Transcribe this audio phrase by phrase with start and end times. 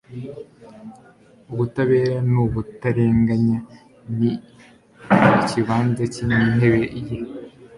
[1.51, 3.59] ubutabera n’ubutarenganya
[4.17, 4.31] ni
[5.39, 7.17] ikibanza cy’intebe ye